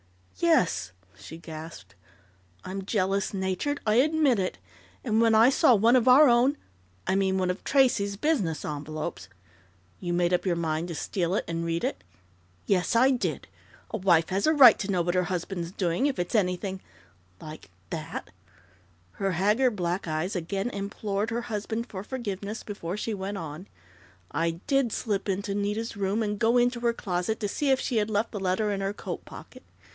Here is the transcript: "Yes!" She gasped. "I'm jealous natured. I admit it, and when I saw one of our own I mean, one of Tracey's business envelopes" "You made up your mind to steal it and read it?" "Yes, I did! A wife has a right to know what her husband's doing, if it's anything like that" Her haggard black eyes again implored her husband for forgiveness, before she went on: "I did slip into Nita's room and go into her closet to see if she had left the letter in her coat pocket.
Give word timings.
"Yes!" 0.39 0.91
She 1.15 1.37
gasped. 1.37 1.93
"I'm 2.65 2.83
jealous 2.87 3.31
natured. 3.31 3.79
I 3.85 3.95
admit 3.95 4.39
it, 4.39 4.57
and 5.03 5.21
when 5.21 5.35
I 5.35 5.51
saw 5.51 5.75
one 5.75 5.95
of 5.95 6.07
our 6.07 6.27
own 6.27 6.57
I 7.05 7.13
mean, 7.13 7.37
one 7.37 7.51
of 7.51 7.63
Tracey's 7.63 8.17
business 8.17 8.65
envelopes" 8.65 9.29
"You 9.99 10.13
made 10.13 10.33
up 10.33 10.43
your 10.43 10.55
mind 10.55 10.87
to 10.87 10.95
steal 10.95 11.35
it 11.35 11.45
and 11.47 11.63
read 11.63 11.83
it?" 11.83 12.03
"Yes, 12.65 12.95
I 12.95 13.11
did! 13.11 13.47
A 13.91 13.97
wife 13.97 14.29
has 14.29 14.47
a 14.47 14.53
right 14.53 14.79
to 14.79 14.89
know 14.89 15.03
what 15.03 15.13
her 15.13 15.25
husband's 15.25 15.71
doing, 15.71 16.07
if 16.07 16.17
it's 16.17 16.33
anything 16.33 16.81
like 17.39 17.69
that" 17.91 18.31
Her 19.19 19.33
haggard 19.33 19.75
black 19.75 20.07
eyes 20.07 20.35
again 20.35 20.71
implored 20.71 21.29
her 21.29 21.41
husband 21.43 21.85
for 21.85 22.03
forgiveness, 22.03 22.63
before 22.63 22.97
she 22.97 23.13
went 23.13 23.37
on: 23.37 23.67
"I 24.31 24.61
did 24.65 24.91
slip 24.91 25.29
into 25.29 25.53
Nita's 25.53 25.95
room 25.95 26.23
and 26.23 26.39
go 26.39 26.57
into 26.57 26.79
her 26.79 26.93
closet 26.93 27.39
to 27.41 27.47
see 27.47 27.69
if 27.69 27.79
she 27.79 27.97
had 27.97 28.09
left 28.09 28.31
the 28.31 28.39
letter 28.39 28.71
in 28.71 28.81
her 28.81 28.93
coat 28.93 29.23
pocket. 29.25 29.61